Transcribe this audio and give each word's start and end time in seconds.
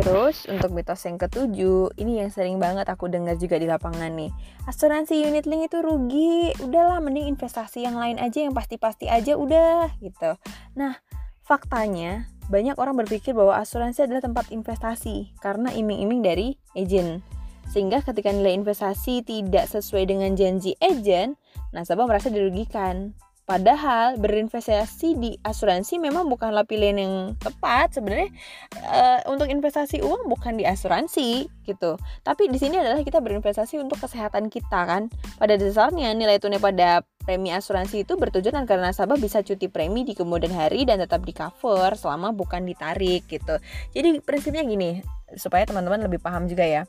Terus 0.00 0.48
untuk 0.48 0.72
mitos 0.72 1.04
yang 1.04 1.20
ketujuh, 1.20 1.92
ini 2.00 2.24
yang 2.24 2.32
sering 2.32 2.56
banget 2.56 2.88
aku 2.88 3.12
dengar 3.12 3.36
juga 3.36 3.60
di 3.60 3.68
lapangan 3.68 4.08
nih. 4.16 4.32
Asuransi 4.64 5.20
unit 5.28 5.44
link 5.44 5.68
itu 5.68 5.78
rugi, 5.84 6.56
udahlah 6.64 7.04
mending 7.04 7.28
investasi 7.36 7.84
yang 7.84 8.00
lain 8.00 8.16
aja 8.16 8.48
yang 8.48 8.56
pasti-pasti 8.56 9.12
aja 9.12 9.36
udah 9.36 9.92
gitu. 10.00 10.40
Nah, 10.72 10.96
faktanya 11.44 12.26
banyak 12.48 12.74
orang 12.80 12.98
berpikir 12.98 13.36
bahwa 13.36 13.60
asuransi 13.60 14.08
adalah 14.08 14.24
tempat 14.24 14.48
investasi 14.50 15.36
karena 15.38 15.70
iming-iming 15.70 16.24
dari 16.24 16.48
agent. 16.74 17.22
Sehingga 17.70 18.02
ketika 18.02 18.34
nilai 18.34 18.58
investasi 18.58 19.22
tidak 19.22 19.70
sesuai 19.70 20.10
dengan 20.10 20.34
janji 20.34 20.74
agent, 20.82 21.38
nasabah 21.70 22.10
merasa 22.10 22.26
dirugikan. 22.26 23.14
Padahal 23.50 24.14
berinvestasi 24.14 25.18
di 25.18 25.34
asuransi 25.42 25.98
memang 25.98 26.30
bukanlah 26.30 26.62
pilihan 26.62 27.02
yang 27.02 27.14
tepat 27.34 27.98
sebenarnya 27.98 28.30
e, 28.78 29.26
untuk 29.26 29.50
investasi 29.50 30.06
uang 30.06 30.30
bukan 30.30 30.54
di 30.54 30.62
asuransi 30.62 31.50
gitu. 31.66 31.98
Tapi 32.22 32.46
di 32.46 32.62
sini 32.62 32.78
adalah 32.78 33.02
kita 33.02 33.18
berinvestasi 33.18 33.82
untuk 33.82 33.98
kesehatan 33.98 34.54
kita 34.54 34.86
kan. 34.86 35.10
Pada 35.34 35.58
dasarnya 35.58 36.14
nilai 36.14 36.38
tunai 36.38 36.62
pada 36.62 37.02
premi 37.26 37.50
asuransi 37.50 38.06
itu 38.06 38.14
bertujuan 38.14 38.54
agar 38.54 38.78
nasabah 38.78 39.18
bisa 39.18 39.42
cuti 39.42 39.66
premi 39.66 40.06
di 40.06 40.14
kemudian 40.14 40.54
hari 40.54 40.86
dan 40.86 41.02
tetap 41.02 41.26
di 41.26 41.34
cover 41.34 41.98
selama 41.98 42.30
bukan 42.30 42.62
ditarik 42.62 43.26
gitu. 43.26 43.58
Jadi 43.90 44.22
prinsipnya 44.22 44.62
gini 44.62 45.02
supaya 45.34 45.66
teman-teman 45.66 46.06
lebih 46.06 46.22
paham 46.22 46.46
juga 46.46 46.62
ya. 46.62 46.82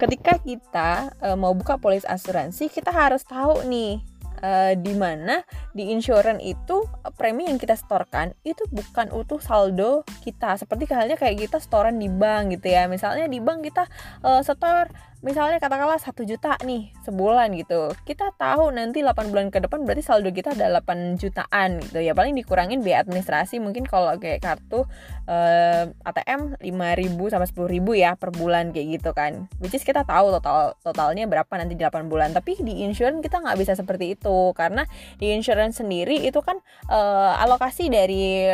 Ketika 0.00 0.40
kita 0.40 1.12
e, 1.20 1.28
mau 1.36 1.52
buka 1.52 1.76
polis 1.76 2.08
asuransi, 2.08 2.72
kita 2.72 2.88
harus 2.88 3.20
tahu 3.20 3.68
nih 3.68 4.15
uh, 4.42 4.72
di 4.76 4.92
mana 4.96 5.42
di 5.72 5.92
insurance 5.92 6.42
itu 6.42 6.84
premi 7.16 7.48
yang 7.48 7.60
kita 7.60 7.76
setorkan 7.76 8.32
itu 8.42 8.64
bukan 8.72 9.12
utuh 9.12 9.40
saldo 9.40 10.02
kita. 10.26 10.58
Seperti 10.58 10.90
halnya 10.90 11.14
kayak 11.14 11.46
kita 11.46 11.62
setoran 11.62 12.02
di 12.02 12.10
bank 12.10 12.58
gitu 12.58 12.74
ya. 12.74 12.90
Misalnya 12.90 13.30
di 13.30 13.38
bank 13.38 13.62
kita 13.62 13.86
uh, 14.26 14.42
setor 14.42 14.90
misalnya 15.26 15.58
katakanlah 15.58 15.98
satu 15.98 16.22
juta 16.22 16.54
nih 16.62 16.94
sebulan 17.02 17.50
gitu. 17.58 17.90
Kita 18.06 18.30
tahu 18.38 18.70
nanti 18.70 19.02
8 19.02 19.32
bulan 19.34 19.50
ke 19.50 19.58
depan 19.58 19.82
berarti 19.82 20.06
saldo 20.06 20.30
kita 20.30 20.54
ada 20.54 20.78
8 20.78 21.18
jutaan 21.18 21.82
gitu 21.82 21.98
ya. 21.98 22.14
Paling 22.14 22.38
dikurangin 22.38 22.84
biaya 22.84 23.02
administrasi 23.02 23.58
mungkin 23.58 23.88
kalau 23.90 24.14
kayak 24.22 24.44
kartu 24.44 24.86
uh, 25.26 25.84
ATM 26.06 26.60
5000 26.62 27.32
sampai 27.32 27.48
10000 27.50 27.82
ya 27.98 28.10
per 28.14 28.30
bulan 28.30 28.70
kayak 28.70 29.02
gitu 29.02 29.10
kan. 29.16 29.50
Which 29.58 29.74
is 29.74 29.82
kita 29.82 30.06
tahu 30.06 30.30
total 30.38 30.78
totalnya 30.86 31.26
berapa 31.26 31.50
nanti 31.58 31.74
di 31.74 31.82
8 31.82 32.06
bulan. 32.06 32.30
Tapi 32.30 32.62
di 32.62 32.86
insurance 32.86 33.18
kita 33.18 33.42
nggak 33.42 33.58
bisa 33.58 33.72
seperti 33.74 34.14
itu 34.14 34.54
karena 34.54 34.86
di 35.18 35.34
insurance 35.34 35.82
sendiri 35.82 36.22
itu 36.22 36.38
kan 36.38 36.62
uh, 36.86 37.34
alokasi 37.42 37.90
dari 37.90 38.46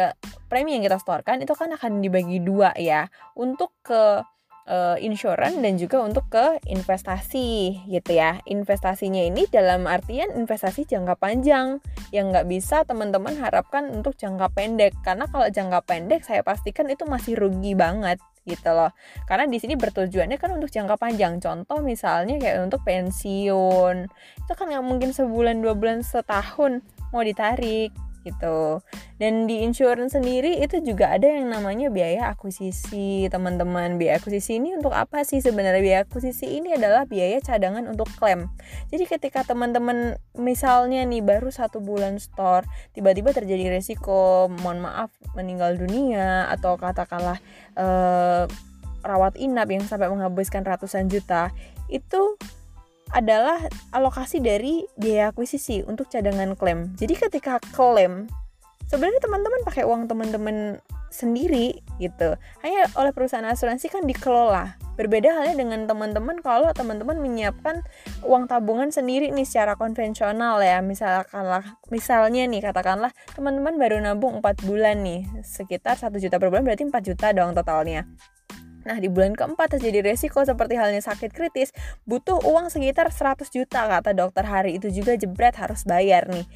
premi 0.53 0.77
yang 0.77 0.85
kita 0.85 1.01
setorkan 1.01 1.41
itu 1.41 1.53
kan 1.57 1.62
akan 1.71 2.03
dibagi 2.03 2.43
dua 2.43 2.75
ya. 2.75 3.07
Untuk 3.39 3.71
ke 3.87 4.27
uh, 4.67 4.97
insurance 4.99 5.59
dan 5.59 5.75
juga 5.79 6.03
untuk 6.03 6.27
ke 6.31 6.59
investasi 6.67 7.83
gitu 7.89 8.11
ya. 8.13 8.39
Investasinya 8.47 9.23
ini 9.23 9.47
dalam 9.51 9.87
artian 9.87 10.31
investasi 10.35 10.87
jangka 10.87 11.19
panjang 11.19 11.79
yang 12.11 12.31
nggak 12.31 12.47
bisa 12.51 12.83
teman-teman 12.87 13.39
harapkan 13.39 13.91
untuk 13.91 14.15
jangka 14.19 14.51
pendek. 14.53 14.95
Karena 15.03 15.27
kalau 15.31 15.47
jangka 15.49 15.83
pendek 15.87 16.23
saya 16.27 16.43
pastikan 16.43 16.91
itu 16.91 17.07
masih 17.07 17.39
rugi 17.39 17.75
banget 17.75 18.19
gitu 18.43 18.75
loh. 18.75 18.91
Karena 19.31 19.47
di 19.47 19.59
sini 19.63 19.79
bertujuannya 19.79 20.39
kan 20.39 20.51
untuk 20.55 20.71
jangka 20.71 20.99
panjang. 20.99 21.39
Contoh 21.39 21.79
misalnya 21.83 22.39
kayak 22.43 22.67
untuk 22.67 22.83
pensiun. 22.83 24.11
Itu 24.43 24.53
kan 24.59 24.67
nggak 24.67 24.85
mungkin 24.85 25.15
sebulan 25.15 25.63
dua 25.63 25.75
bulan 25.79 26.03
setahun 26.03 26.83
mau 27.13 27.21
ditarik 27.21 27.93
gitu. 28.23 28.81
Dan 29.19 29.47
di 29.47 29.63
insurance 29.63 30.19
sendiri 30.19 30.63
itu 30.63 30.83
juga 30.83 31.15
ada 31.15 31.27
yang 31.27 31.51
namanya 31.51 31.91
biaya 31.91 32.35
akuisisi, 32.35 33.27
teman-teman. 33.31 33.99
Biaya 33.99 34.19
akuisisi 34.19 34.59
ini 34.59 34.75
untuk 34.75 34.95
apa 34.95 35.23
sih 35.23 35.39
sebenarnya? 35.39 35.83
Biaya 35.83 36.01
akuisisi 36.07 36.59
ini 36.59 36.75
adalah 36.75 37.07
biaya 37.07 37.39
cadangan 37.43 37.87
untuk 37.87 38.11
klaim. 38.19 38.51
Jadi 38.91 39.05
ketika 39.07 39.47
teman-teman 39.47 40.19
misalnya 40.39 41.03
nih 41.07 41.23
baru 41.23 41.51
satu 41.51 41.79
bulan 41.83 42.19
store, 42.19 42.67
tiba-tiba 42.95 43.31
terjadi 43.31 43.79
resiko, 43.79 44.51
mohon 44.63 44.83
maaf 44.83 45.11
meninggal 45.39 45.79
dunia 45.79 46.51
atau 46.51 46.75
katakanlah 46.79 47.39
eh, 47.79 48.45
rawat 49.03 49.35
inap 49.35 49.69
yang 49.71 49.83
sampai 49.83 50.07
menghabiskan 50.09 50.63
ratusan 50.63 51.11
juta, 51.11 51.51
itu 51.91 52.39
adalah 53.13 53.61
alokasi 53.93 54.41
dari 54.41 54.89
biaya 54.97 55.31
akuisisi 55.31 55.85
untuk 55.85 56.09
cadangan 56.09 56.57
klaim. 56.57 56.93
Jadi 56.97 57.15
ketika 57.17 57.61
klaim, 57.77 58.29
sebenarnya 58.89 59.21
teman-teman 59.21 59.61
pakai 59.65 59.85
uang 59.85 60.09
teman-teman 60.09 60.81
sendiri 61.13 61.85
gitu. 62.01 62.35
Hanya 62.65 62.89
oleh 62.97 63.13
perusahaan 63.13 63.45
asuransi 63.45 63.93
kan 63.93 64.09
dikelola. 64.09 64.81
Berbeda 64.97 65.33
halnya 65.33 65.57
dengan 65.57 65.85
teman-teman 65.85 66.41
kalau 66.41 66.69
teman-teman 66.73 67.17
menyiapkan 67.21 67.81
uang 68.25 68.49
tabungan 68.49 68.89
sendiri 68.93 69.29
nih 69.33 69.45
secara 69.45 69.77
konvensional 69.77 70.61
ya. 70.61 70.81
Misalkanlah 70.81 71.81
misalnya 71.93 72.49
nih 72.49 72.65
katakanlah 72.65 73.13
teman-teman 73.37 73.77
baru 73.77 74.01
nabung 74.01 74.41
4 74.41 74.65
bulan 74.65 75.05
nih, 75.05 75.25
sekitar 75.45 75.97
1 76.01 76.17
juta 76.21 76.37
per 76.41 76.49
bulan 76.49 76.65
berarti 76.65 76.85
4 76.89 76.93
juta 77.05 77.33
dong 77.33 77.53
totalnya. 77.57 78.09
Nah, 78.83 78.99
di 78.99 79.07
bulan 79.07 79.35
keempat 79.39 79.79
terjadi 79.79 80.13
resiko 80.13 80.43
seperti 80.43 80.75
halnya 80.75 81.03
sakit 81.03 81.31
kritis, 81.31 81.71
butuh 82.07 82.43
uang 82.43 82.69
sekitar 82.71 83.11
100 83.11 83.47
juta 83.51 83.87
kata 83.87 84.15
dokter 84.15 84.45
hari 84.47 84.79
itu 84.79 84.91
juga 84.91 85.15
jebret 85.15 85.55
harus 85.55 85.87
bayar 85.87 86.27
nih. 86.31 86.47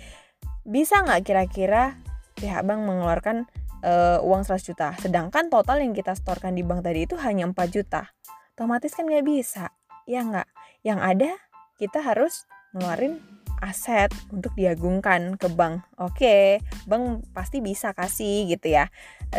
Bisa 0.67 1.03
nggak 1.07 1.23
kira-kira 1.23 1.95
pihak 2.37 2.67
bank 2.67 2.83
mengeluarkan 2.83 3.47
uh, 3.87 4.19
uang 4.27 4.43
100 4.43 4.69
juta, 4.69 4.89
sedangkan 4.99 5.47
total 5.49 5.81
yang 5.81 5.95
kita 5.95 6.13
setorkan 6.13 6.59
di 6.59 6.67
bank 6.67 6.83
tadi 6.83 7.07
itu 7.07 7.15
hanya 7.23 7.47
4 7.47 7.57
juta. 7.71 8.11
Otomatis 8.57 8.93
kan 8.97 9.07
nggak 9.07 9.27
bisa, 9.27 9.71
ya 10.09 10.25
nggak? 10.25 10.49
Yang 10.83 11.01
ada 11.03 11.31
kita 11.77 12.01
harus 12.01 12.49
ngeluarin 12.73 13.21
aset 13.63 14.13
untuk 14.33 14.53
diagungkan 14.55 15.37
ke 15.41 15.49
bank. 15.53 15.85
Oke, 16.01 16.61
bank 16.85 17.25
pasti 17.33 17.61
bisa 17.61 17.93
kasih 17.97 18.51
gitu 18.51 18.73
ya. 18.73 18.89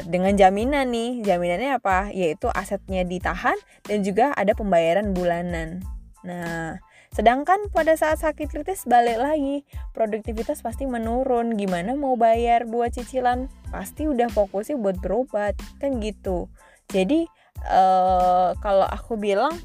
Dengan 0.06 0.36
jaminan 0.36 0.90
nih, 0.90 1.24
jaminannya 1.24 1.78
apa? 1.78 2.10
Yaitu 2.12 2.50
asetnya 2.52 3.06
ditahan 3.06 3.56
dan 3.86 4.02
juga 4.02 4.34
ada 4.34 4.54
pembayaran 4.58 5.14
bulanan. 5.14 5.82
Nah, 6.26 6.82
sedangkan 7.14 7.72
pada 7.72 7.96
saat 7.96 8.20
sakit 8.20 8.50
kritis 8.50 8.84
balik 8.84 9.22
lagi, 9.22 9.64
produktivitas 9.96 10.60
pasti 10.66 10.90
menurun. 10.90 11.56
Gimana 11.56 11.94
mau 11.96 12.20
bayar 12.20 12.68
buat 12.68 12.94
cicilan? 12.94 13.48
Pasti 13.70 14.10
udah 14.10 14.28
fokusnya 14.28 14.76
buat 14.78 15.00
berobat, 15.00 15.56
kan 15.80 16.02
gitu. 16.04 16.52
Jadi, 16.92 17.28
uh, 17.68 18.56
kalau 18.60 18.88
aku 18.88 19.20
bilang 19.20 19.56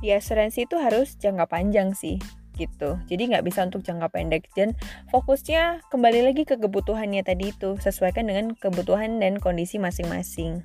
di 0.00 0.12
asuransi 0.12 0.68
itu 0.68 0.76
harus 0.76 1.16
jangka 1.16 1.48
panjang 1.48 1.96
sih 1.96 2.20
gitu. 2.56 2.98
Jadi 3.06 3.22
nggak 3.30 3.44
bisa 3.44 3.62
untuk 3.68 3.84
jangka 3.84 4.08
pendek 4.08 4.48
dan 4.56 4.72
fokusnya 5.12 5.84
kembali 5.92 6.24
lagi 6.24 6.48
ke 6.48 6.56
kebutuhannya 6.56 7.22
tadi 7.22 7.52
itu 7.52 7.76
sesuaikan 7.78 8.26
dengan 8.26 8.56
kebutuhan 8.56 9.20
dan 9.20 9.36
kondisi 9.38 9.76
masing-masing. 9.76 10.64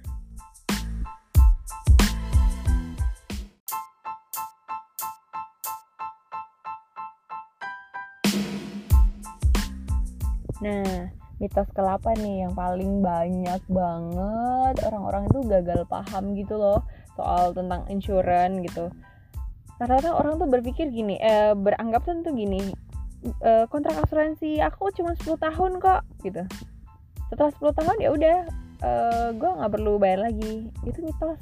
Nah, 10.61 11.09
mitos 11.41 11.65
kelapa 11.73 12.13
nih 12.21 12.45
yang 12.45 12.53
paling 12.53 13.01
banyak 13.01 13.61
banget 13.65 14.75
orang-orang 14.85 15.25
itu 15.25 15.39
gagal 15.49 15.81
paham 15.89 16.37
gitu 16.37 16.53
loh 16.53 16.85
soal 17.17 17.49
tentang 17.49 17.81
insurance 17.89 18.61
gitu 18.69 18.93
rata-rata 19.81 20.13
orang 20.13 20.37
tuh 20.37 20.45
berpikir 20.45 20.93
gini 20.93 21.17
eh, 21.17 21.57
beranggapan 21.57 22.21
tuh 22.21 22.37
gini 22.37 22.69
eh, 23.41 23.65
kontrak 23.65 23.97
asuransi 24.05 24.61
aku 24.61 24.93
cuma 24.93 25.17
10 25.17 25.41
tahun 25.41 25.71
kok 25.81 26.01
gitu. 26.21 26.45
Setelah 27.33 27.49
10 27.57 27.77
tahun 27.81 27.97
ya 27.97 28.09
udah 28.13 28.37
eh, 28.85 29.27
gue 29.33 29.49
nggak 29.49 29.71
perlu 29.73 29.97
bayar 29.97 30.29
lagi. 30.29 30.69
Itu 30.85 31.01
mitos. 31.01 31.41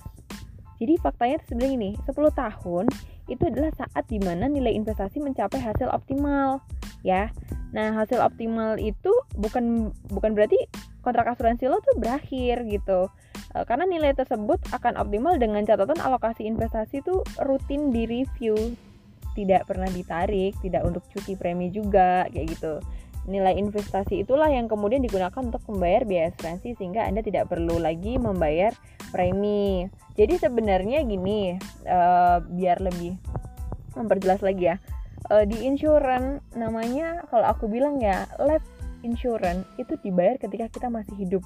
Jadi 0.80 0.96
faktanya 1.04 1.44
sebenarnya 1.44 1.76
ini 1.76 1.92
10 2.08 2.16
tahun 2.32 2.86
itu 3.28 3.44
adalah 3.44 3.76
saat 3.76 4.08
di 4.08 4.18
mana 4.24 4.48
nilai 4.48 4.72
investasi 4.72 5.20
mencapai 5.20 5.60
hasil 5.60 5.92
optimal 5.92 6.64
ya. 7.04 7.28
Nah 7.76 7.92
hasil 7.92 8.24
optimal 8.24 8.80
itu 8.80 9.12
bukan 9.36 9.92
bukan 10.08 10.32
berarti 10.32 10.58
kontrak 11.04 11.28
asuransi 11.36 11.68
lo 11.68 11.84
tuh 11.84 12.00
berakhir 12.00 12.64
gitu 12.72 13.12
Eh, 13.58 13.66
karena 13.66 13.90
nilai 13.90 14.14
tersebut 14.14 14.62
akan 14.70 15.02
optimal 15.02 15.42
dengan 15.42 15.66
catatan 15.66 15.98
alokasi 15.98 16.46
investasi 16.46 17.02
itu 17.02 17.26
rutin 17.42 17.90
di 17.90 18.06
review 18.06 18.54
tidak 19.34 19.66
pernah 19.66 19.90
ditarik 19.90 20.54
tidak 20.62 20.86
untuk 20.86 21.02
cuti 21.10 21.34
premi 21.34 21.74
juga 21.74 22.30
kayak 22.30 22.48
gitu. 22.54 22.74
Nilai 23.26 23.58
investasi 23.58 24.22
itulah 24.22 24.50
yang 24.54 24.70
kemudian 24.70 25.02
digunakan 25.02 25.42
untuk 25.42 25.66
membayar 25.66 26.06
biaya 26.06 26.30
asuransi 26.34 26.78
sehingga 26.78 27.06
anda 27.06 27.26
tidak 27.26 27.50
perlu 27.50 27.82
lagi 27.82 28.22
membayar 28.22 28.74
premi. 29.10 29.90
Jadi 30.14 30.38
sebenarnya 30.38 31.02
gini 31.06 31.58
uh, 31.90 32.42
biar 32.42 32.78
lebih 32.86 33.18
memperjelas 33.98 34.46
lagi 34.46 34.74
ya. 34.74 34.78
Uh, 35.30 35.46
di 35.46 35.62
insurance 35.66 36.42
namanya 36.58 37.22
kalau 37.30 37.50
aku 37.50 37.70
bilang 37.70 38.02
ya 38.02 38.26
life 38.42 38.66
insurance 39.06 39.66
itu 39.78 39.94
dibayar 40.02 40.38
ketika 40.42 40.70
kita 40.72 40.88
masih 40.90 41.14
hidup 41.18 41.44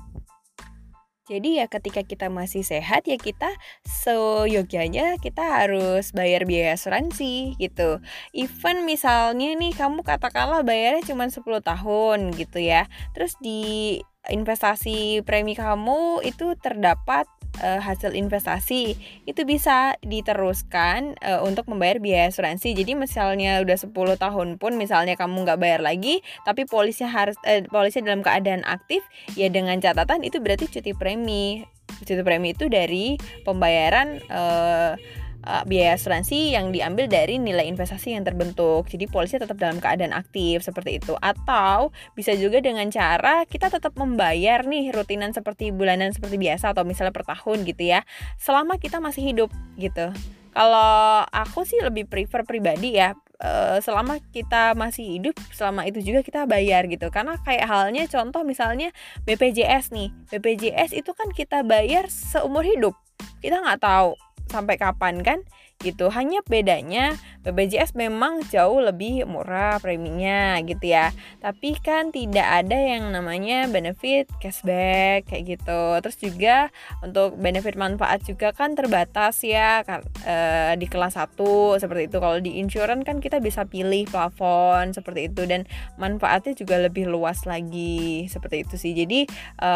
Jadi 1.23 1.63
ya 1.63 1.71
ketika 1.71 2.03
kita 2.03 2.27
masih 2.27 2.67
sehat 2.67 3.07
ya 3.07 3.15
kita 3.15 3.47
seyogyanya 3.87 5.15
kita 5.23 5.63
harus 5.63 6.11
bayar 6.11 6.43
biaya 6.43 6.75
asuransi 6.75 7.55
gitu. 7.55 8.03
Even 8.35 8.83
misalnya 8.83 9.55
nih 9.55 9.71
kamu 9.71 10.03
katakanlah 10.03 10.67
bayarnya 10.67 11.07
cuma 11.07 11.31
10 11.31 11.63
tahun 11.63 12.35
gitu 12.35 12.59
ya. 12.59 12.91
Terus 13.15 13.39
di 13.39 14.03
investasi 14.27 15.23
premi 15.23 15.55
kamu 15.55 16.23
itu 16.27 16.59
terdapat 16.59 17.27
uh, 17.61 17.81
hasil 17.83 18.17
investasi 18.17 18.97
itu 19.29 19.41
bisa 19.45 19.93
diteruskan 20.01 21.13
uh, 21.21 21.43
untuk 21.45 21.69
membayar 21.69 22.01
biaya 22.01 22.31
asuransi. 22.31 22.73
Jadi 22.73 22.97
misalnya 22.97 23.61
udah 23.61 23.77
10 23.77 23.93
tahun 23.93 24.47
pun 24.57 24.79
misalnya 24.79 25.13
kamu 25.19 25.45
nggak 25.45 25.59
bayar 25.59 25.81
lagi, 25.83 26.25
tapi 26.47 26.65
polisnya 26.65 27.11
harus 27.11 27.37
uh, 27.45 27.61
polisnya 27.69 28.09
dalam 28.09 28.25
keadaan 28.25 28.65
aktif, 28.65 29.05
ya 29.37 29.51
dengan 29.51 29.77
catatan 29.77 30.25
itu 30.25 30.41
berarti 30.41 30.71
cuti 30.71 30.95
premi. 30.95 31.61
Cuti 32.03 32.23
premi 32.25 32.57
itu 32.57 32.65
dari 32.71 33.19
pembayaran 33.45 34.17
uh, 34.31 34.97
uh, 35.45 35.63
biaya 35.67 35.95
asuransi 35.95 36.55
yang 36.55 36.71
diambil 36.71 37.07
dari 37.11 37.37
nilai 37.39 37.67
investasi 37.67 38.15
yang 38.15 38.23
terbentuk. 38.23 38.87
Jadi 38.87 39.05
polisi 39.07 39.35
tetap 39.37 39.59
dalam 39.59 39.77
keadaan 39.77 40.15
aktif 40.15 40.63
seperti 40.63 40.99
itu. 40.99 41.13
Atau 41.19 41.91
bisa 42.17 42.33
juga 42.35 42.63
dengan 42.63 42.87
cara 42.89 43.43
kita 43.47 43.69
tetap 43.69 43.93
membayar 43.99 44.63
nih 44.63 44.91
rutinan 44.95 45.35
seperti 45.35 45.69
bulanan 45.69 46.11
seperti 46.15 46.39
biasa 46.39 46.71
atau 46.73 46.87
misalnya 46.87 47.13
per 47.13 47.27
tahun 47.27 47.67
gitu 47.67 47.83
ya. 47.83 48.01
Selama 48.39 48.79
kita 48.79 49.03
masih 49.03 49.23
hidup 49.35 49.49
gitu. 49.75 50.11
Kalau 50.53 51.25
aku 51.33 51.65
sih 51.65 51.81
lebih 51.81 52.05
prefer 52.05 52.45
pribadi 52.45 52.93
ya 52.93 53.17
uh, 53.43 53.77
selama 53.83 54.21
kita 54.31 54.73
masih 54.73 55.19
hidup 55.19 55.35
selama 55.51 55.83
itu 55.89 55.99
juga 55.99 56.23
kita 56.23 56.47
bayar 56.47 56.87
gitu 56.87 57.11
karena 57.11 57.35
kayak 57.43 57.67
halnya 57.67 58.03
contoh 58.07 58.41
misalnya 58.45 58.93
BPJS 59.27 59.91
nih 59.91 60.09
BPJS 60.31 60.95
itu 60.95 61.11
kan 61.11 61.29
kita 61.35 61.61
bayar 61.65 62.07
seumur 62.07 62.63
hidup 62.63 62.95
kita 63.43 63.59
nggak 63.59 63.83
tahu 63.83 64.15
sampai 64.53 64.77
kapan 64.77 65.25
kan? 65.25 65.41
Gitu. 65.81 66.13
Hanya 66.13 66.45
bedanya 66.45 67.17
BPJS 67.41 67.97
memang 67.97 68.45
jauh 68.47 68.77
lebih 68.79 69.25
murah 69.25 69.81
preminya 69.81 70.61
gitu 70.61 70.93
ya. 70.93 71.09
Tapi 71.41 71.75
kan 71.81 72.13
tidak 72.13 72.45
ada 72.45 72.77
yang 72.77 73.09
namanya 73.09 73.65
benefit 73.67 74.29
cashback 74.37 75.25
kayak 75.25 75.57
gitu. 75.57 75.81
Terus 76.05 76.17
juga 76.21 76.55
untuk 77.01 77.35
benefit 77.41 77.73
manfaat 77.73 78.21
juga 78.23 78.53
kan 78.53 78.77
terbatas 78.77 79.41
ya 79.41 79.81
e, 80.23 80.35
di 80.77 80.85
kelas 80.85 81.17
1 81.17 81.81
seperti 81.81 82.07
itu. 82.07 82.17
Kalau 82.21 82.37
di 82.37 82.61
insurance 82.61 83.03
kan 83.03 83.17
kita 83.17 83.41
bisa 83.41 83.65
pilih 83.65 84.05
plafon 84.07 84.93
seperti 84.93 85.33
itu. 85.33 85.49
Dan 85.49 85.65
manfaatnya 85.97 86.53
juga 86.53 86.77
lebih 86.79 87.09
luas 87.09 87.43
lagi 87.49 88.29
seperti 88.29 88.63
itu 88.63 88.75
sih. 88.77 88.93
Jadi 88.93 89.25
e, 89.59 89.71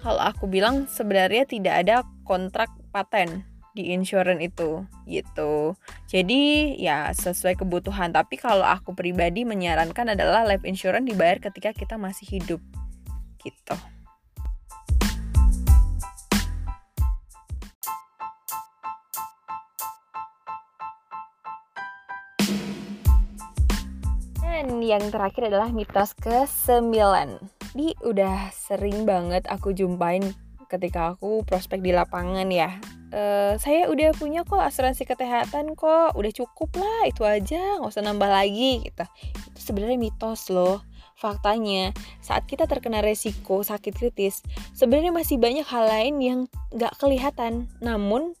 kalau 0.00 0.20
aku 0.20 0.48
bilang 0.48 0.88
sebenarnya 0.88 1.44
tidak 1.44 1.74
ada 1.84 1.96
kontrak 2.24 2.72
paten 2.90 3.46
di 3.70 3.94
insurance 3.94 4.42
itu 4.42 4.82
gitu. 5.06 5.78
Jadi 6.10 6.74
ya 6.78 7.14
sesuai 7.14 7.58
kebutuhan. 7.62 8.10
Tapi 8.10 8.34
kalau 8.36 8.66
aku 8.66 8.94
pribadi 8.94 9.46
menyarankan 9.46 10.18
adalah 10.18 10.42
life 10.42 10.66
insurance 10.66 11.06
dibayar 11.06 11.38
ketika 11.38 11.70
kita 11.70 11.94
masih 11.94 12.26
hidup 12.40 12.60
gitu. 13.40 13.76
Dan 24.44 24.84
yang 24.84 25.08
terakhir 25.08 25.48
adalah 25.48 25.72
mitos 25.72 26.12
ke-9. 26.20 26.92
Di 27.72 27.96
udah 28.04 28.50
sering 28.52 29.08
banget 29.08 29.46
aku 29.48 29.72
jumpain 29.72 30.34
ketika 30.70 31.18
aku 31.18 31.42
prospek 31.42 31.82
di 31.82 31.90
lapangan 31.90 32.46
ya. 32.46 32.78
Uh, 33.10 33.58
saya 33.58 33.90
udah 33.90 34.14
punya 34.14 34.46
kok 34.46 34.62
asuransi 34.62 35.02
kesehatan 35.02 35.74
kok. 35.74 36.14
Udah 36.14 36.30
cukup 36.30 36.70
lah 36.78 37.10
itu 37.10 37.26
aja. 37.26 37.82
Nggak 37.82 37.90
usah 37.90 38.06
nambah 38.06 38.30
lagi 38.30 38.86
gitu. 38.86 39.04
Itu 39.50 39.60
sebenarnya 39.60 39.98
mitos 39.98 40.46
loh 40.54 40.86
faktanya. 41.18 41.90
Saat 42.22 42.46
kita 42.46 42.64
terkena 42.64 43.02
resiko 43.02 43.60
sakit 43.60 43.92
kritis 43.92 44.40
sebenarnya 44.72 45.12
masih 45.12 45.36
banyak 45.36 45.66
hal 45.66 45.84
lain 45.90 46.14
yang 46.22 46.40
nggak 46.70 46.94
kelihatan. 46.96 47.66
Namun 47.82 48.38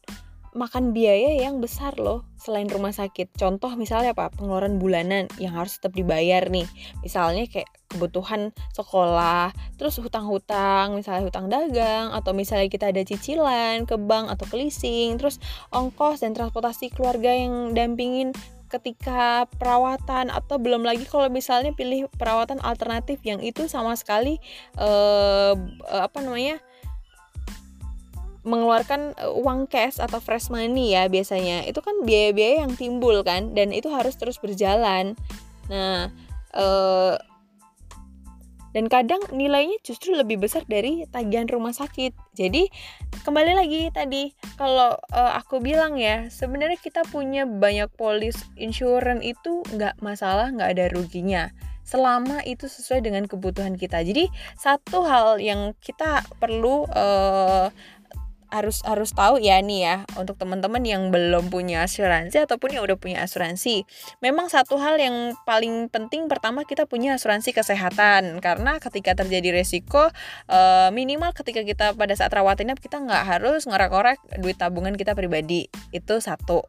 makan 0.52 0.90
biaya 0.90 1.38
yang 1.38 1.62
besar 1.62 1.94
loh 1.98 2.26
selain 2.34 2.66
rumah 2.66 2.90
sakit. 2.90 3.34
Contoh 3.38 3.70
misalnya 3.78 4.16
apa? 4.16 4.32
Pengeluaran 4.34 4.82
bulanan 4.82 5.30
yang 5.38 5.54
harus 5.54 5.78
tetap 5.78 5.94
dibayar 5.94 6.46
nih. 6.50 6.66
Misalnya 7.04 7.46
kayak 7.46 7.70
kebutuhan 7.90 8.54
sekolah, 8.74 9.50
terus 9.74 9.98
hutang-hutang, 9.98 10.94
misalnya 10.94 11.26
hutang 11.26 11.50
dagang 11.50 12.14
atau 12.14 12.30
misalnya 12.30 12.70
kita 12.70 12.94
ada 12.94 13.02
cicilan 13.02 13.82
ke 13.86 13.98
bank 13.98 14.30
atau 14.30 14.46
ke 14.46 14.54
leasing, 14.58 15.18
terus 15.18 15.42
ongkos 15.74 16.22
dan 16.22 16.34
transportasi 16.34 16.94
keluarga 16.94 17.34
yang 17.34 17.74
dampingin 17.74 18.30
ketika 18.70 19.50
perawatan 19.58 20.30
atau 20.30 20.62
belum 20.62 20.86
lagi 20.86 21.02
kalau 21.02 21.26
misalnya 21.26 21.74
pilih 21.74 22.06
perawatan 22.14 22.62
alternatif 22.62 23.18
yang 23.26 23.42
itu 23.42 23.66
sama 23.66 23.98
sekali 23.98 24.38
eh, 24.78 25.54
apa 25.90 26.18
namanya 26.22 26.62
mengeluarkan 28.42 29.14
eh, 29.16 29.32
uang 29.32 29.68
cash 29.68 30.00
atau 30.00 30.18
fresh 30.18 30.48
money 30.48 30.96
ya 30.96 31.06
biasanya. 31.06 31.64
Itu 31.68 31.84
kan 31.84 32.04
biaya-biaya 32.04 32.64
yang 32.66 32.74
timbul 32.76 33.20
kan 33.26 33.52
dan 33.52 33.70
itu 33.70 33.88
harus 33.92 34.16
terus 34.16 34.40
berjalan. 34.40 35.16
Nah 35.68 36.08
eh, 36.54 37.16
dan 38.70 38.86
kadang 38.86 39.18
nilainya 39.34 39.82
justru 39.82 40.14
lebih 40.14 40.38
besar 40.38 40.62
dari 40.70 41.02
tagihan 41.10 41.50
rumah 41.50 41.74
sakit. 41.74 42.14
Jadi 42.38 42.70
kembali 43.26 43.52
lagi 43.58 43.90
tadi 43.90 44.30
kalau 44.54 44.94
eh, 45.10 45.32
aku 45.34 45.58
bilang 45.58 45.98
ya 45.98 46.30
sebenarnya 46.30 46.78
kita 46.78 47.02
punya 47.10 47.44
banyak 47.44 47.90
polis 47.98 48.46
insurance 48.54 49.26
itu 49.26 49.66
nggak 49.74 49.98
masalah 49.98 50.54
nggak 50.54 50.70
ada 50.78 50.86
ruginya. 50.94 51.44
Selama 51.82 52.46
itu 52.46 52.70
sesuai 52.70 53.02
dengan 53.02 53.26
kebutuhan 53.26 53.74
kita. 53.74 54.06
Jadi 54.06 54.30
satu 54.54 55.02
hal 55.02 55.42
yang 55.42 55.74
kita 55.82 56.22
perlu 56.38 56.86
uh, 56.86 57.66
harus 58.50 58.82
harus 58.84 59.14
tahu 59.14 59.38
ya 59.38 59.58
nih 59.62 59.80
ya 59.82 59.96
untuk 60.18 60.36
teman-teman 60.36 60.82
yang 60.82 61.08
belum 61.08 61.48
punya 61.48 61.86
asuransi 61.86 62.42
ataupun 62.42 62.76
yang 62.76 62.82
udah 62.84 62.98
punya 62.98 63.22
asuransi. 63.24 63.86
Memang 64.20 64.50
satu 64.50 64.76
hal 64.76 64.98
yang 64.98 65.34
paling 65.46 65.88
penting 65.88 66.26
pertama 66.26 66.66
kita 66.66 66.84
punya 66.84 67.16
asuransi 67.16 67.54
kesehatan 67.54 68.42
karena 68.42 68.76
ketika 68.82 69.14
terjadi 69.16 69.54
resiko 69.54 70.10
uh, 70.50 70.88
minimal 70.90 71.32
ketika 71.32 71.62
kita 71.62 71.86
pada 71.94 72.14
saat 72.14 72.34
rawat 72.34 72.60
inap 72.60 72.82
kita 72.82 73.00
nggak 73.00 73.24
harus 73.26 73.64
ngorek-ngorek 73.64 74.18
duit 74.42 74.58
tabungan 74.58 74.94
kita 74.98 75.14
pribadi 75.14 75.70
itu 75.94 76.18
satu. 76.18 76.66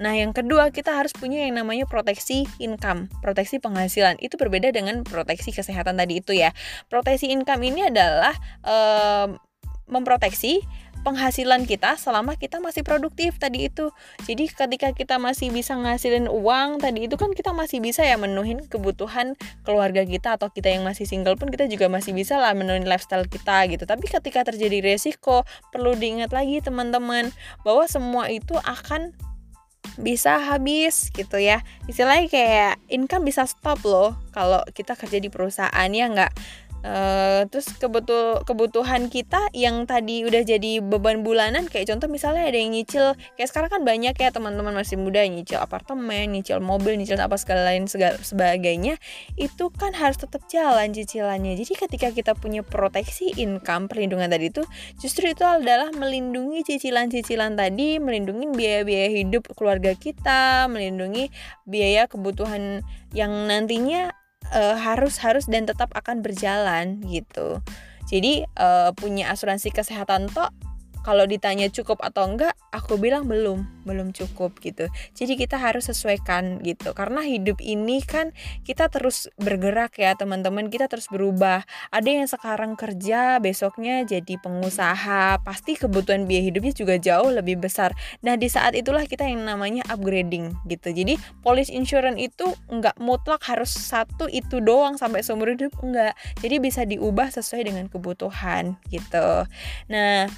Nah, 0.00 0.16
yang 0.16 0.32
kedua, 0.32 0.72
kita 0.72 0.96
harus 0.96 1.12
punya 1.12 1.44
yang 1.44 1.60
namanya 1.60 1.84
proteksi 1.84 2.48
income, 2.56 3.12
proteksi 3.20 3.60
penghasilan. 3.60 4.16
Itu 4.20 4.40
berbeda 4.40 4.72
dengan 4.72 5.04
proteksi 5.04 5.52
kesehatan 5.52 5.96
tadi 6.00 6.20
itu 6.24 6.32
ya. 6.36 6.56
Proteksi 6.88 7.28
income 7.32 7.64
ini 7.64 7.88
adalah 7.88 8.32
uh, 8.64 9.28
memproteksi 9.90 10.62
penghasilan 11.00 11.64
kita 11.64 11.96
selama 11.96 12.36
kita 12.36 12.60
masih 12.60 12.84
produktif 12.84 13.40
tadi 13.40 13.68
itu. 13.68 13.92
Jadi 14.28 14.50
ketika 14.52 14.92
kita 14.92 15.16
masih 15.16 15.48
bisa 15.48 15.76
ngasilin 15.76 16.28
uang 16.28 16.80
tadi 16.80 17.08
itu 17.08 17.16
kan 17.16 17.32
kita 17.32 17.56
masih 17.56 17.80
bisa 17.80 18.04
ya 18.04 18.20
menuhin 18.20 18.64
kebutuhan 18.68 19.34
keluarga 19.64 20.04
kita 20.04 20.36
atau 20.36 20.52
kita 20.52 20.68
yang 20.72 20.84
masih 20.84 21.08
single 21.08 21.36
pun 21.40 21.48
kita 21.48 21.66
juga 21.66 21.88
masih 21.88 22.12
bisa 22.12 22.36
lah 22.36 22.52
menuhin 22.52 22.84
lifestyle 22.84 23.24
kita 23.26 23.68
gitu. 23.72 23.84
Tapi 23.88 24.04
ketika 24.06 24.44
terjadi 24.44 24.84
resiko 24.84 25.48
perlu 25.72 25.96
diingat 25.96 26.30
lagi 26.30 26.60
teman-teman 26.60 27.32
bahwa 27.64 27.84
semua 27.88 28.28
itu 28.28 28.56
akan 28.60 29.16
bisa 30.00 30.40
habis 30.40 31.12
gitu 31.12 31.36
ya 31.36 31.60
istilahnya 31.90 32.30
kayak 32.30 32.74
income 32.88 33.26
bisa 33.26 33.44
stop 33.44 33.80
loh 33.84 34.16
kalau 34.32 34.62
kita 34.72 34.94
kerja 34.94 35.18
di 35.18 35.28
perusahaan 35.28 35.90
ya 35.90 36.06
nggak 36.08 36.32
Uh, 36.80 37.44
terus 37.52 37.68
kebutuh 37.76 38.40
kebutuhan 38.48 39.12
kita 39.12 39.52
yang 39.52 39.84
tadi 39.84 40.24
udah 40.24 40.40
jadi 40.40 40.80
beban 40.80 41.20
bulanan 41.20 41.68
kayak 41.68 41.92
contoh 41.92 42.08
misalnya 42.08 42.48
ada 42.48 42.56
yang 42.56 42.72
nyicil 42.72 43.12
kayak 43.36 43.52
sekarang 43.52 43.68
kan 43.68 43.82
banyak 43.84 44.16
ya 44.16 44.32
teman-teman 44.32 44.72
masih 44.72 44.96
muda 44.96 45.20
yang 45.20 45.36
nyicil 45.36 45.60
apartemen, 45.60 46.32
nyicil 46.32 46.56
mobil, 46.64 46.96
nyicil 46.96 47.20
apa 47.20 47.36
segala 47.36 47.68
lain 47.68 47.84
segala 47.84 48.16
sebagainya 48.24 48.96
itu 49.36 49.68
kan 49.76 49.92
harus 49.92 50.24
tetap 50.24 50.40
jalan 50.48 50.88
cicilannya. 50.96 51.52
Jadi 51.60 51.72
ketika 51.84 52.08
kita 52.16 52.32
punya 52.32 52.64
proteksi 52.64 53.36
income 53.36 53.92
perlindungan 53.92 54.32
tadi 54.32 54.48
itu 54.48 54.64
justru 54.96 55.28
itu 55.36 55.44
adalah 55.44 55.92
melindungi 55.92 56.64
cicilan-cicilan 56.64 57.60
tadi, 57.60 58.00
melindungi 58.00 58.56
biaya-biaya 58.56 59.20
hidup 59.20 59.52
keluarga 59.52 59.92
kita, 59.92 60.64
melindungi 60.72 61.28
biaya 61.68 62.08
kebutuhan 62.08 62.80
yang 63.12 63.30
nantinya 63.50 64.16
uh, 64.48 64.76
harus 64.80 65.20
harus 65.20 65.44
dan 65.46 65.68
tetap 65.68 65.92
akan 65.92 66.24
berjalan 66.24 67.04
gitu. 67.04 67.60
Jadi 68.10 68.42
uh, 68.58 68.90
punya 68.96 69.30
asuransi 69.30 69.70
kesehatan 69.70 70.26
toh 70.32 70.50
kalau 71.00 71.24
ditanya 71.24 71.68
cukup 71.72 72.00
atau 72.04 72.28
enggak 72.28 72.54
aku 72.70 72.96
bilang 72.96 73.26
belum 73.26 73.66
belum 73.84 74.14
cukup 74.14 74.60
gitu. 74.62 74.86
Jadi 75.16 75.34
kita 75.34 75.58
harus 75.58 75.90
sesuaikan 75.90 76.62
gitu. 76.62 76.94
Karena 76.94 77.24
hidup 77.26 77.58
ini 77.58 78.00
kan 78.04 78.30
kita 78.62 78.86
terus 78.92 79.26
bergerak 79.40 79.98
ya 79.98 80.14
teman-teman. 80.14 80.70
Kita 80.70 80.86
terus 80.86 81.10
berubah. 81.10 81.66
Ada 81.90 82.08
yang 82.08 82.28
sekarang 82.30 82.78
kerja 82.78 83.42
besoknya 83.42 84.06
jadi 84.06 84.38
pengusaha. 84.38 85.42
Pasti 85.42 85.74
kebutuhan 85.74 86.24
biaya 86.30 86.46
hidupnya 86.52 86.72
juga 86.76 86.94
jauh 87.00 87.30
lebih 87.34 87.58
besar. 87.58 87.92
Nah 88.22 88.38
di 88.38 88.46
saat 88.46 88.78
itulah 88.78 89.04
kita 89.04 89.26
yang 89.26 89.42
namanya 89.42 89.82
upgrading 89.90 90.54
gitu. 90.70 90.94
Jadi 90.94 91.18
police 91.42 91.72
insurance 91.72 92.20
itu 92.20 92.46
enggak 92.70 92.94
mutlak 93.02 93.42
harus 93.44 93.72
satu 93.72 94.30
itu 94.30 94.62
doang 94.62 94.94
sampai 94.94 95.24
seumur 95.26 95.50
hidup 95.50 95.74
enggak. 95.82 96.14
Jadi 96.38 96.56
bisa 96.62 96.86
diubah 96.86 97.32
sesuai 97.32 97.66
dengan 97.66 97.86
kebutuhan 97.90 98.78
gitu. 98.92 99.48
Nah 99.90 100.30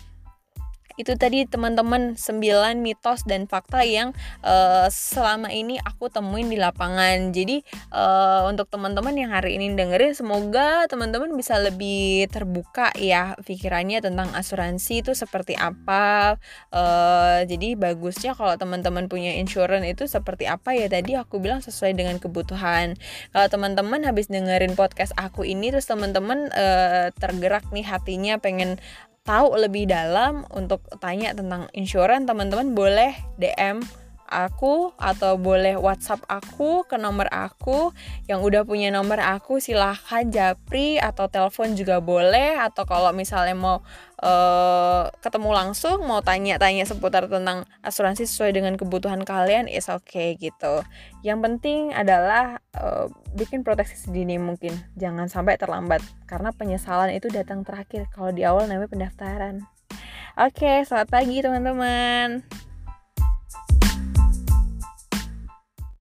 itu 1.02 1.18
tadi 1.18 1.44
teman-teman 1.44 2.14
9 2.14 2.78
mitos 2.78 3.26
dan 3.26 3.50
fakta 3.50 3.82
yang 3.82 4.14
uh, 4.46 4.86
selama 4.86 5.50
ini 5.50 5.82
aku 5.82 6.06
temuin 6.08 6.46
di 6.46 6.56
lapangan. 6.56 7.34
Jadi 7.34 7.66
uh, 7.90 8.46
untuk 8.46 8.70
teman-teman 8.70 9.12
yang 9.18 9.34
hari 9.34 9.58
ini 9.58 9.74
dengerin 9.74 10.14
semoga 10.14 10.86
teman-teman 10.86 11.34
bisa 11.34 11.58
lebih 11.58 12.30
terbuka 12.30 12.94
ya 12.94 13.34
pikirannya 13.42 13.98
tentang 13.98 14.30
asuransi 14.32 15.02
itu 15.02 15.12
seperti 15.12 15.58
apa. 15.58 16.38
Uh, 16.70 17.42
jadi 17.50 17.74
bagusnya 17.74 18.38
kalau 18.38 18.54
teman-teman 18.54 19.10
punya 19.10 19.34
insurance 19.34 19.84
itu 19.84 20.06
seperti 20.06 20.46
apa 20.46 20.72
ya 20.78 20.86
tadi 20.86 21.18
aku 21.18 21.42
bilang 21.42 21.58
sesuai 21.58 21.98
dengan 21.98 22.22
kebutuhan. 22.22 22.94
Kalau 23.34 23.48
teman-teman 23.50 24.06
habis 24.06 24.30
dengerin 24.30 24.78
podcast 24.78 25.10
aku 25.18 25.42
ini 25.42 25.74
terus 25.74 25.90
teman-teman 25.90 26.48
uh, 26.54 27.10
tergerak 27.18 27.66
nih 27.74 27.84
hatinya 27.84 28.38
pengen 28.38 28.78
tahu 29.22 29.54
lebih 29.54 29.86
dalam 29.86 30.42
untuk 30.50 30.82
tanya 30.98 31.30
tentang 31.30 31.70
insurance 31.74 32.26
teman-teman 32.26 32.74
boleh 32.74 33.14
DM 33.38 34.01
aku 34.32 34.96
atau 34.96 35.36
boleh 35.36 35.76
WhatsApp 35.76 36.24
aku 36.24 36.88
ke 36.88 36.96
nomor 36.96 37.28
aku. 37.28 37.92
Yang 38.24 38.40
udah 38.48 38.62
punya 38.64 38.88
nomor 38.88 39.20
aku 39.20 39.60
silahkan 39.60 40.24
japri 40.32 40.96
atau 40.96 41.28
telepon 41.28 41.76
juga 41.76 42.00
boleh. 42.00 42.56
Atau 42.56 42.88
kalau 42.88 43.12
misalnya 43.12 43.52
mau 43.52 43.84
uh, 44.24 45.12
ketemu 45.20 45.50
langsung 45.52 46.00
mau 46.08 46.24
tanya-tanya 46.24 46.88
seputar 46.88 47.28
tentang 47.28 47.68
asuransi 47.84 48.24
sesuai 48.24 48.56
dengan 48.56 48.74
kebutuhan 48.80 49.20
kalian 49.28 49.68
is 49.68 49.92
okay 49.92 50.34
gitu. 50.40 50.80
Yang 51.20 51.38
penting 51.44 51.80
adalah 51.92 52.58
uh, 52.72 53.12
bikin 53.36 53.60
proteksi 53.60 54.08
sedini 54.08 54.40
mungkin. 54.40 54.72
Jangan 54.96 55.28
sampai 55.28 55.60
terlambat 55.60 56.00
karena 56.24 56.50
penyesalan 56.56 57.12
itu 57.12 57.28
datang 57.28 57.62
terakhir. 57.62 58.08
Kalau 58.08 58.32
di 58.32 58.48
awal 58.48 58.64
namanya 58.64 58.88
pendaftaran. 58.88 59.68
Oke, 60.32 60.80
selamat 60.88 61.08
pagi 61.12 61.44
teman-teman. 61.44 62.40